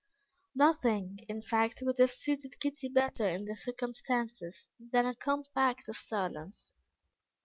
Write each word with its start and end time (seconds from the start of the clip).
Nothing, 0.55 1.19
in 1.29 1.43
fact, 1.43 1.75
could 1.85 1.99
have 1.99 2.11
suited 2.11 2.59
Kitty 2.59 2.89
better, 2.89 3.23
in 3.27 3.45
the 3.45 3.55
circumstances, 3.55 4.67
than 4.79 5.05
a 5.05 5.13
compact 5.13 5.87
of 5.87 5.95
silence. 5.95 6.73